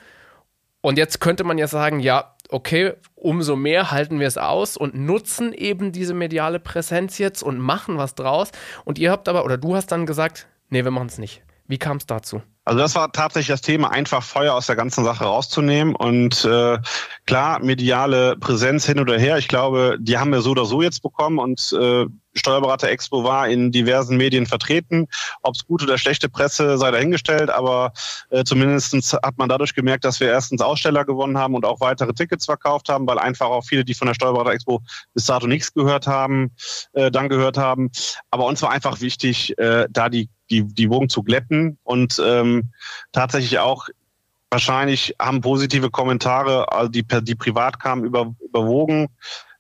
[0.83, 4.95] und jetzt könnte man ja sagen, ja, okay, umso mehr halten wir es aus und
[4.95, 8.51] nutzen eben diese mediale Präsenz jetzt und machen was draus.
[8.85, 11.43] Und ihr habt aber, oder du hast dann gesagt, nee, wir machen es nicht.
[11.73, 12.43] Wie kam es dazu?
[12.67, 15.97] Also das war tatsächlich das Thema, einfach Feuer aus der ganzen Sache rauszunehmen.
[15.97, 16.77] Und äh,
[17.25, 21.03] klar, mediale Präsenz hin oder her, ich glaube, die haben wir so oder so jetzt
[21.03, 22.05] bekommen und äh,
[22.35, 25.07] Steuerberater Expo war in diversen Medien vertreten.
[25.43, 27.93] Ob es gute oder schlechte Presse sei dahingestellt, aber
[28.29, 32.13] äh, zumindest hat man dadurch gemerkt, dass wir erstens Aussteller gewonnen haben und auch weitere
[32.13, 34.83] Tickets verkauft haben, weil einfach auch viele, die von der Steuerberater Expo
[35.15, 36.53] bis dato nichts gehört haben,
[36.93, 37.91] äh, dann gehört haben.
[38.31, 42.71] Aber uns war einfach wichtig, äh, da die die, die Wogen zu glätten und ähm,
[43.13, 43.89] tatsächlich auch
[44.51, 49.09] wahrscheinlich haben positive Kommentare, also die, die privat kamen, über, überwogen.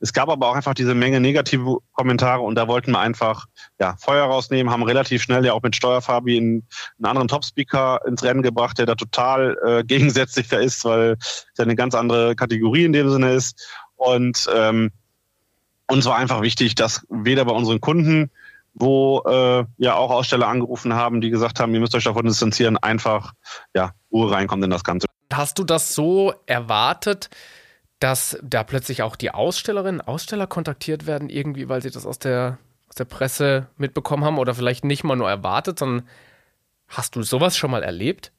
[0.00, 3.46] Es gab aber auch einfach diese Menge negative Kommentare und da wollten wir einfach
[3.80, 6.66] ja, Feuer rausnehmen, haben relativ schnell ja auch mit Steuerfabi einen,
[6.98, 11.46] einen anderen Topspeaker ins Rennen gebracht, der da total äh, gegensätzlich da ist, weil es
[11.56, 13.66] ja eine ganz andere Kategorie in dem Sinne ist.
[13.96, 14.90] Und ähm,
[15.86, 18.30] uns war einfach wichtig, dass weder bei unseren Kunden,
[18.74, 22.76] wo äh, ja auch Aussteller angerufen haben, die gesagt haben, ihr müsst euch davon distanzieren,
[22.78, 23.32] einfach
[23.74, 25.06] ja, Ruhe reinkommt in das Ganze.
[25.32, 27.30] Hast du das so erwartet,
[27.98, 32.58] dass da plötzlich auch die Ausstellerinnen, Aussteller kontaktiert werden, irgendwie, weil sie das aus der,
[32.88, 36.08] aus der Presse mitbekommen haben oder vielleicht nicht mal nur erwartet, sondern
[36.88, 38.32] hast du sowas schon mal erlebt?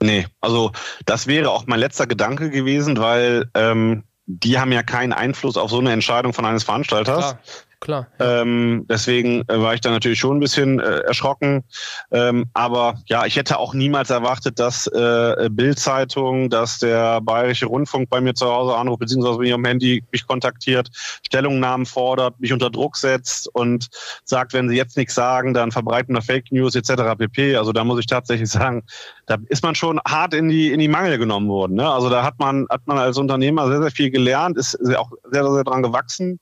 [0.00, 0.72] Nee, also
[1.06, 5.70] das wäre auch mein letzter Gedanke gewesen, weil ähm, die haben ja keinen Einfluss auf
[5.70, 7.30] so eine Entscheidung von eines Veranstalters.
[7.30, 7.40] Klar.
[7.80, 8.08] Klar.
[8.18, 11.62] Ähm, deswegen äh, war ich da natürlich schon ein bisschen äh, erschrocken.
[12.10, 18.10] Ähm, aber ja, ich hätte auch niemals erwartet, dass äh, Bild-Zeitung, dass der Bayerische Rundfunk
[18.10, 20.88] bei mir zu Hause anruft, beziehungsweise mich am Handy mich kontaktiert,
[21.24, 23.88] Stellungnahmen fordert, mich unter Druck setzt und
[24.24, 27.16] sagt, wenn sie jetzt nichts sagen, dann verbreiten wir Fake News etc.
[27.16, 27.56] pp.
[27.56, 28.82] Also da muss ich tatsächlich sagen,
[29.26, 31.74] da ist man schon hart in die in die Mangel genommen worden.
[31.74, 31.88] Ne?
[31.88, 35.48] Also da hat man hat man als Unternehmer sehr sehr viel gelernt, ist auch sehr
[35.48, 36.40] sehr dran gewachsen.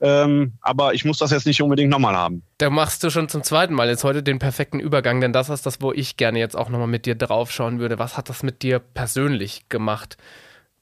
[0.00, 2.42] Ähm, aber ich muss das jetzt nicht unbedingt nochmal haben.
[2.58, 5.66] Da machst du schon zum zweiten Mal jetzt heute den perfekten Übergang, denn das ist
[5.66, 7.98] das, wo ich gerne jetzt auch nochmal mit dir draufschauen würde.
[7.98, 10.16] Was hat das mit dir persönlich gemacht?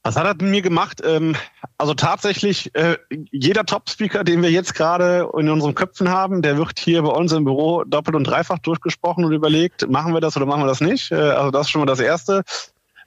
[0.05, 1.03] Was hat das mit mir gemacht?
[1.05, 1.35] Ähm,
[1.77, 2.97] also tatsächlich, äh,
[3.33, 7.33] jeder Top-Speaker, den wir jetzt gerade in unseren Köpfen haben, der wird hier bei uns
[7.33, 10.81] im Büro doppelt und dreifach durchgesprochen und überlegt, machen wir das oder machen wir das
[10.81, 11.11] nicht?
[11.11, 12.43] Äh, also das ist schon mal das Erste.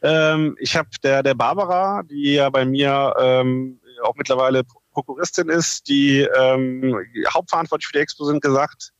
[0.01, 5.87] Ähm, ich habe der, der Barbara, die ja bei mir ähm, auch mittlerweile Prokuristin ist,
[5.87, 6.97] die ähm,
[7.33, 8.91] hauptverantwortlich für die Expo sind, gesagt,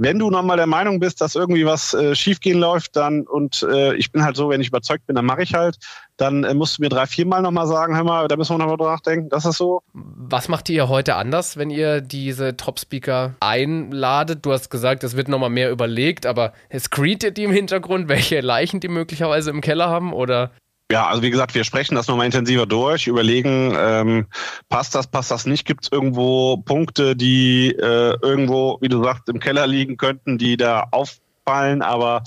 [0.00, 3.94] wenn du nochmal der Meinung bist, dass irgendwie was äh, schiefgehen läuft, dann, und äh,
[3.96, 5.76] ich bin halt so, wenn ich überzeugt bin, dann mache ich halt,
[6.16, 8.76] dann äh, musst du mir drei, viermal nochmal sagen, hör mal, da müssen wir nochmal
[8.76, 9.28] drüber nachdenken.
[9.28, 9.82] Das ist so.
[9.92, 14.46] Was macht ihr heute anders, wenn ihr diese Top-Speaker einladet?
[14.46, 18.78] Du hast gesagt, es wird nochmal mehr überlegt, aber screetet die im Hintergrund, welche Leichen
[18.78, 20.12] die möglicherweise im Keller haben?
[20.12, 20.52] Oder
[20.90, 24.26] ja, also wie gesagt, wir sprechen das nochmal intensiver durch, überlegen, ähm,
[24.68, 29.28] passt das, passt das nicht, gibt es irgendwo Punkte, die äh, irgendwo, wie du sagst,
[29.28, 32.22] im Keller liegen könnten, die da auffallen, aber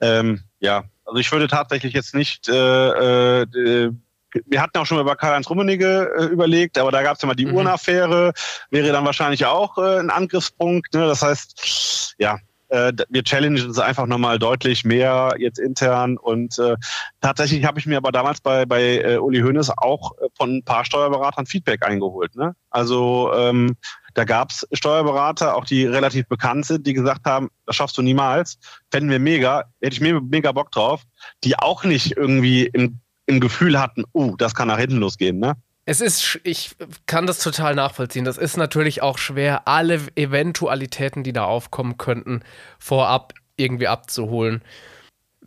[0.00, 3.92] ähm, ja, also ich würde tatsächlich jetzt nicht, äh, äh,
[4.44, 7.28] wir hatten auch schon mal über Karl-Heinz Rummenigge äh, überlegt, aber da gab es ja
[7.28, 7.54] mal die mhm.
[7.54, 8.34] Uhrenaffäre,
[8.70, 10.92] wäre dann wahrscheinlich auch äh, ein Angriffspunkt.
[10.92, 11.06] Ne?
[11.06, 16.76] Das heißt, ja, äh, wir challengen uns einfach nochmal deutlich mehr jetzt intern und äh,
[17.20, 20.62] tatsächlich habe ich mir aber damals bei, bei äh, Uli Hoeneß auch äh, von ein
[20.64, 22.34] paar Steuerberatern Feedback eingeholt.
[22.36, 22.54] Ne?
[22.70, 23.76] Also ähm,
[24.14, 28.02] da gab es Steuerberater, auch die relativ bekannt sind, die gesagt haben, das schaffst du
[28.02, 28.58] niemals,
[28.90, 31.02] fänden wir mega, hätte ich mir mega Bock drauf,
[31.44, 35.38] die auch nicht irgendwie im, im Gefühl hatten, uh, das kann nach hinten losgehen.
[35.38, 35.54] Ne?
[35.88, 36.74] Es ist, ich
[37.06, 38.24] kann das total nachvollziehen.
[38.24, 42.42] Das ist natürlich auch schwer, alle Eventualitäten, die da aufkommen könnten,
[42.80, 44.62] vorab irgendwie abzuholen.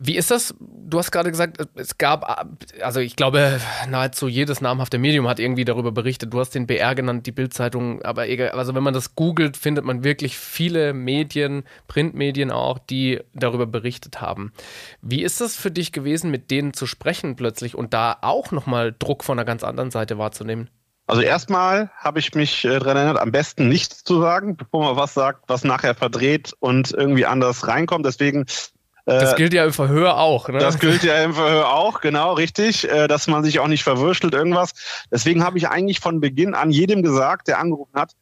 [0.02, 0.54] Wie ist das?
[0.58, 2.48] Du hast gerade gesagt, es gab,
[2.82, 6.32] also ich glaube, nahezu jedes namhafte Medium hat irgendwie darüber berichtet.
[6.32, 9.84] Du hast den BR genannt, die Bildzeitung, aber egal, also wenn man das googelt, findet
[9.84, 14.54] man wirklich viele Medien, Printmedien auch, die darüber berichtet haben.
[15.02, 18.96] Wie ist das für dich gewesen, mit denen zu sprechen plötzlich und da auch nochmal
[18.98, 20.70] Druck von einer ganz anderen Seite wahrzunehmen?
[21.08, 24.96] Also erstmal habe ich mich äh, daran erinnert, am besten nichts zu sagen, bevor man
[24.96, 28.06] was sagt, was nachher verdreht und irgendwie anders reinkommt.
[28.06, 28.46] Deswegen
[29.06, 30.58] das äh, gilt ja im Verhör auch, ne?
[30.58, 34.34] Das gilt ja im Verhör auch, genau, richtig, äh, dass man sich auch nicht verwurschtelt
[34.34, 34.72] irgendwas.
[35.10, 38.12] Deswegen habe ich eigentlich von Beginn an jedem gesagt, der angerufen hat,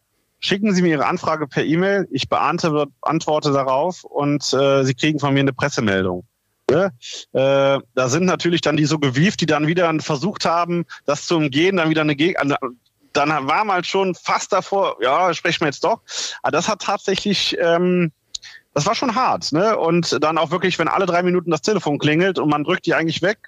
[0.40, 5.34] schicken Sie mir Ihre Anfrage per E-Mail, ich beantworte darauf und äh, Sie kriegen von
[5.34, 6.24] mir eine Pressemeldung.
[6.70, 6.90] Äh,
[7.32, 11.76] da sind natürlich dann die so gewieft, die dann wieder versucht haben, das zu umgehen,
[11.76, 12.56] dann wieder eine Gegend.
[13.14, 16.02] Dann war man halt schon fast davor, ja, sprechen wir jetzt doch.
[16.42, 18.12] Aber das hat tatsächlich ähm,
[18.78, 19.76] das war schon hart, ne?
[19.76, 22.94] Und dann auch wirklich, wenn alle drei Minuten das Telefon klingelt und man drückt die
[22.94, 23.38] eigentlich weg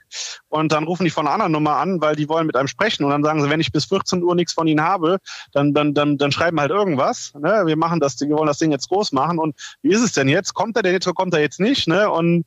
[0.48, 3.04] und dann rufen die von einer anderen Nummer an, weil die wollen mit einem sprechen
[3.04, 5.18] und dann sagen sie, wenn ich bis 14 Uhr nichts von ihnen habe,
[5.52, 7.32] dann, dann, dann, dann schreiben halt irgendwas.
[7.38, 7.62] Ne?
[7.64, 10.26] Wir machen das, wir wollen das Ding jetzt groß machen und wie ist es denn
[10.26, 10.52] jetzt?
[10.52, 11.86] Kommt er denn jetzt oder kommt er jetzt nicht?
[11.86, 12.10] Ne?
[12.10, 12.44] Und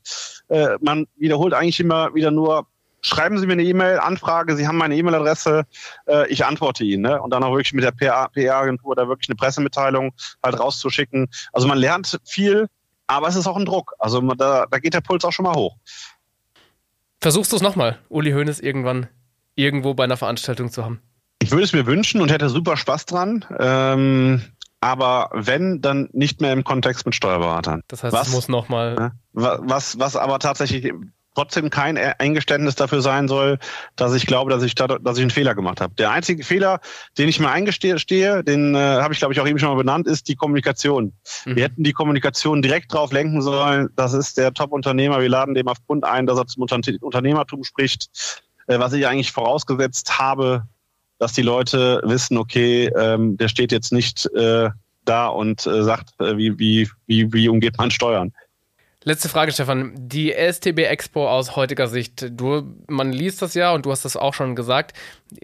[0.50, 2.68] äh, man wiederholt eigentlich immer wieder nur,
[3.04, 5.66] schreiben Sie mir eine E-Mail, Anfrage, Sie haben meine E-Mail-Adresse,
[6.08, 7.04] äh, ich antworte Ihnen.
[7.04, 7.22] Ne?
[7.22, 11.30] Und dann auch wirklich mit der PR-Agentur da wirklich eine Pressemitteilung halt rauszuschicken.
[11.52, 12.68] Also man lernt viel,
[13.08, 13.94] aber es ist auch ein Druck.
[14.00, 15.78] Also man, da, da geht der Puls auch schon mal hoch.
[17.22, 19.08] Versuchst du es nochmal, Uli Hoeneß irgendwann
[19.56, 21.02] irgendwo bei einer Veranstaltung zu haben?
[21.42, 23.46] Ich würde es mir wünschen und hätte super Spaß dran.
[23.60, 24.42] Ähm,
[24.82, 27.82] aber wenn, dann nicht mehr im Kontext mit Steuerberatern.
[27.88, 29.14] Das heißt, was, es muss nochmal.
[29.32, 30.92] Was, was aber tatsächlich
[31.36, 33.60] trotzdem kein Eingeständnis dafür sein soll,
[33.96, 35.94] dass ich glaube, dass ich, da, dass ich einen Fehler gemacht habe.
[35.96, 36.80] Der einzige Fehler,
[37.18, 40.08] den ich mir eingestehe, den äh, habe ich, glaube ich, auch eben schon mal benannt,
[40.08, 41.14] ist die Kommunikation.
[41.46, 41.56] Mhm.
[41.56, 45.68] Wir hätten die Kommunikation direkt drauf lenken sollen, das ist der Top-Unternehmer, wir laden dem
[45.68, 46.64] aufgrund ein, dass er zum
[47.02, 50.68] Unternehmertum spricht, äh, was ich eigentlich vorausgesetzt habe,
[51.20, 54.70] dass die Leute wissen, okay, ähm, der steht jetzt nicht äh,
[55.06, 58.34] da und äh, sagt, äh, wie, wie, wie, wie umgeht man Steuern.
[59.06, 59.92] Letzte Frage, Stefan.
[59.98, 64.16] Die STB Expo aus heutiger Sicht, du, man liest das ja und du hast das
[64.16, 64.94] auch schon gesagt,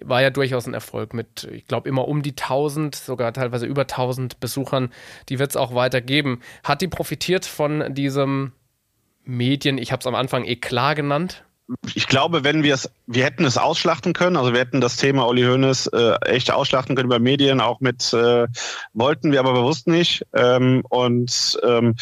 [0.02, 3.82] war ja durchaus ein Erfolg mit, ich glaube, immer um die 1000, sogar teilweise über
[3.82, 4.94] 1000 Besuchern.
[5.28, 6.42] Die wird es auch weiter geben.
[6.64, 8.54] Hat die profitiert von diesem
[9.26, 11.44] Medien, ich habe es am Anfang Eklat genannt?
[11.94, 15.28] ich glaube, wenn wir es, wir hätten es ausschlachten können, also wir hätten das Thema
[15.28, 18.48] Uli Hoeneß äh, echt ausschlachten können über Medien, auch mit, äh,
[18.94, 20.26] wollten wir aber bewusst nicht.
[20.34, 21.96] Ähm, und ähm,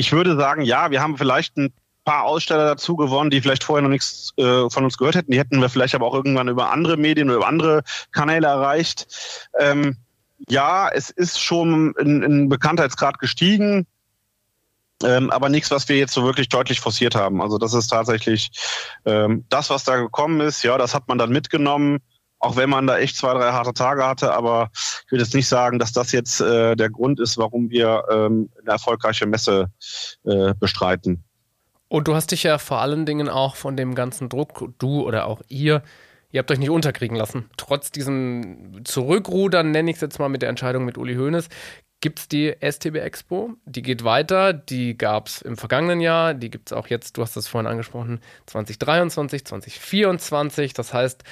[0.00, 1.74] ich würde sagen, ja, wir haben vielleicht ein
[2.06, 5.30] paar Aussteller dazu gewonnen, die vielleicht vorher noch nichts äh, von uns gehört hätten.
[5.30, 9.06] Die hätten wir vielleicht aber auch irgendwann über andere Medien oder über andere Kanäle erreicht.
[9.58, 9.98] Ähm,
[10.48, 13.86] ja, es ist schon in, in Bekanntheitsgrad gestiegen.
[15.02, 17.42] Ähm, aber nichts, was wir jetzt so wirklich deutlich forciert haben.
[17.42, 18.50] Also das ist tatsächlich
[19.04, 20.62] ähm, das, was da gekommen ist.
[20.62, 21.98] Ja, das hat man dann mitgenommen,
[22.40, 24.32] auch wenn man da echt zwei, drei harte Tage hatte.
[24.32, 24.70] Aber
[25.06, 28.50] ich will jetzt nicht sagen, dass das jetzt äh, der Grund ist, warum wir ähm,
[28.60, 29.70] eine erfolgreiche Messe
[30.24, 31.22] äh, bestreiten.
[31.88, 35.26] Und du hast dich ja vor allen Dingen auch von dem ganzen Druck, du oder
[35.26, 35.82] auch ihr,
[36.30, 37.50] ihr habt euch nicht unterkriegen lassen.
[37.56, 41.48] Trotz diesem Zurückrudern, nenne ich es jetzt mal mit der Entscheidung mit Uli Hoeneß,
[42.00, 43.54] gibt es die STB Expo.
[43.64, 44.52] Die geht weiter.
[44.52, 46.32] Die gab es im vergangenen Jahr.
[46.32, 50.72] Die gibt es auch jetzt, du hast das vorhin angesprochen, 2023, 2024.
[50.72, 51.24] Das heißt,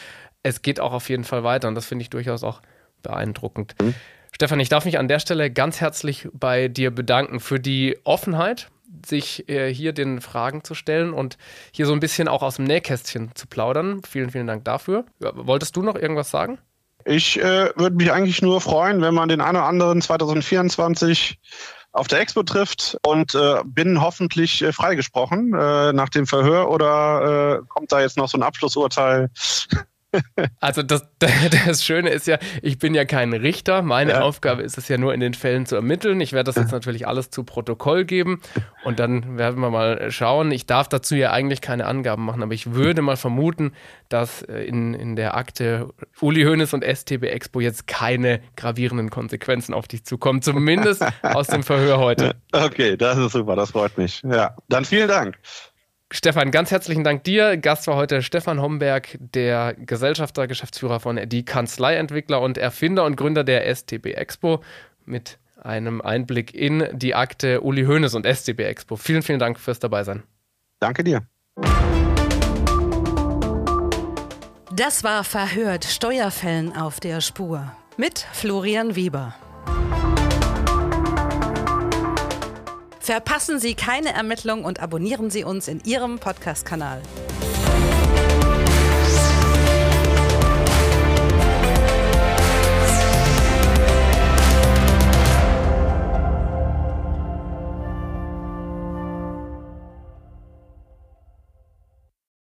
[0.43, 1.69] es geht auch auf jeden Fall weiter.
[1.69, 2.63] Und das finde ich durchaus auch
[3.03, 3.75] beeindruckend.
[3.81, 3.95] Mhm.
[4.33, 8.69] Stefan, ich darf mich an der Stelle ganz herzlich bei dir bedanken für die Offenheit,
[9.05, 11.39] sich äh, hier den Fragen zu stellen und
[11.73, 14.03] hier so ein bisschen auch aus dem Nähkästchen zu plaudern.
[14.09, 15.05] Vielen, vielen Dank dafür.
[15.21, 16.59] Ja, wolltest du noch irgendwas sagen?
[17.05, 21.39] Ich äh, würde mich eigentlich nur freuen, wenn man den einen oder anderen 2024
[21.93, 27.61] auf der Expo trifft und äh, bin hoffentlich äh, freigesprochen äh, nach dem Verhör oder
[27.61, 29.31] äh, kommt da jetzt noch so ein Abschlussurteil?
[30.61, 31.07] Also das,
[31.67, 33.83] das Schöne ist ja, ich bin ja kein Richter.
[33.83, 34.21] Meine ja.
[34.21, 36.21] Aufgabe ist es ja nur in den Fällen zu ermitteln.
[36.21, 38.41] Ich werde das jetzt natürlich alles zu Protokoll geben
[38.85, 40.51] und dann werden wir mal schauen.
[40.51, 43.73] Ich darf dazu ja eigentlich keine Angaben machen, aber ich würde mal vermuten,
[44.09, 45.89] dass äh, in, in der Akte
[46.21, 50.43] Uli Hoeneß und STB Expo jetzt keine gravierenden Konsequenzen auf dich zukommen.
[50.43, 52.35] Zumindest aus dem Verhör heute.
[52.53, 54.23] Okay, das ist super, das freut mich.
[54.23, 55.39] Ja, dann vielen Dank.
[56.11, 57.59] Stefan, ganz herzlichen Dank dir.
[57.59, 63.45] Gast war heute Stefan Homberg, der Gesellschafter, Geschäftsführer von Die Kanzleientwickler und Erfinder und Gründer
[63.45, 64.63] der STB Expo
[65.05, 68.97] mit einem Einblick in die Akte Uli Hoeneß und STB Expo.
[68.97, 70.23] Vielen, vielen Dank fürs Dabeisein.
[70.81, 71.27] Danke dir.
[74.75, 79.35] Das war Verhört Steuerfällen auf der Spur mit Florian Weber.
[83.09, 87.01] Verpassen Sie keine Ermittlung und abonnieren Sie uns in Ihrem Podcast-Kanal.